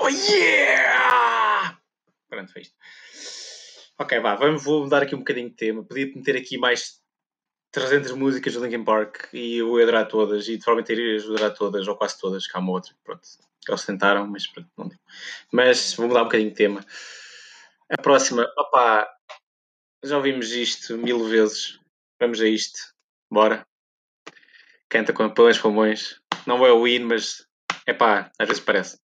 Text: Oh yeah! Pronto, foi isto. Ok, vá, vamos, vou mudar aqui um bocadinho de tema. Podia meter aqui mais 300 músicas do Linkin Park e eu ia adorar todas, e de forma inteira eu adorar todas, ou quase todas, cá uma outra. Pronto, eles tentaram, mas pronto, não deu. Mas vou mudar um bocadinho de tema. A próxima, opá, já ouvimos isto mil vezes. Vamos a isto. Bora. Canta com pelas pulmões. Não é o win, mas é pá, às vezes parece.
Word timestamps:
Oh 0.00 0.08
yeah! 0.08 1.78
Pronto, 2.28 2.52
foi 2.52 2.62
isto. 2.62 2.74
Ok, 3.98 4.18
vá, 4.20 4.34
vamos, 4.34 4.64
vou 4.64 4.84
mudar 4.84 5.02
aqui 5.02 5.14
um 5.14 5.18
bocadinho 5.18 5.50
de 5.50 5.56
tema. 5.56 5.84
Podia 5.84 6.06
meter 6.06 6.36
aqui 6.36 6.58
mais 6.58 7.00
300 7.72 8.12
músicas 8.12 8.54
do 8.54 8.64
Linkin 8.64 8.84
Park 8.84 9.28
e 9.32 9.58
eu 9.58 9.78
ia 9.78 9.84
adorar 9.84 10.08
todas, 10.08 10.48
e 10.48 10.56
de 10.56 10.64
forma 10.64 10.80
inteira 10.80 11.00
eu 11.00 11.34
adorar 11.34 11.54
todas, 11.54 11.86
ou 11.88 11.96
quase 11.96 12.18
todas, 12.18 12.46
cá 12.46 12.58
uma 12.58 12.72
outra. 12.72 12.94
Pronto, 13.04 13.22
eles 13.68 13.84
tentaram, 13.84 14.26
mas 14.26 14.46
pronto, 14.46 14.68
não 14.76 14.88
deu. 14.88 14.98
Mas 15.52 15.94
vou 15.94 16.08
mudar 16.08 16.22
um 16.22 16.24
bocadinho 16.24 16.50
de 16.50 16.56
tema. 16.56 16.84
A 17.90 18.00
próxima, 18.00 18.50
opá, 18.58 19.08
já 20.02 20.16
ouvimos 20.16 20.50
isto 20.50 20.96
mil 20.98 21.24
vezes. 21.28 21.78
Vamos 22.20 22.40
a 22.40 22.46
isto. 22.46 22.78
Bora. 23.30 23.66
Canta 24.88 25.12
com 25.12 25.28
pelas 25.30 25.58
pulmões. 25.58 26.20
Não 26.46 26.64
é 26.66 26.72
o 26.72 26.84
win, 26.84 27.00
mas 27.00 27.46
é 27.86 27.92
pá, 27.92 28.30
às 28.38 28.48
vezes 28.48 28.62
parece. 28.62 28.98